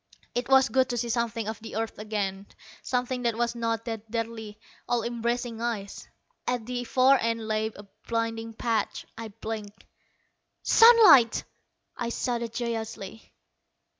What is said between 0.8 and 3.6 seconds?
to see something of the earth again, something that was